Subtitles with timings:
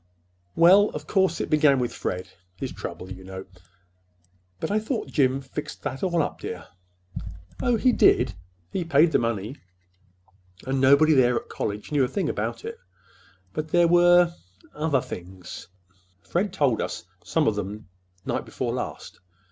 [0.55, 3.45] "Well, of course, it began with Fred—his trouble, you know."
[4.59, 6.69] "But I thought Jim fixed that all up, dear."
[7.61, 8.33] "Oh, he did.
[8.71, 9.57] He paid the money,
[10.65, 12.79] and nobody there at college knew a thing about it.
[13.53, 15.67] But there were—other things.
[16.23, 17.87] Fred told us some of them
[18.25, 19.19] night before last.